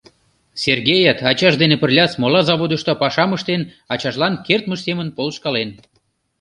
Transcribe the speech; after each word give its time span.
Сергеят 0.63 1.19
ачаж 1.31 1.53
дене 1.61 1.75
пырля 1.81 2.05
смола 2.13 2.41
заводышто 2.49 2.91
пашам 3.01 3.31
ыштен, 3.37 3.61
ачажлан 3.93 4.33
кертмыж 4.45 4.79
семын 4.87 5.07
полышкален. 5.15 5.69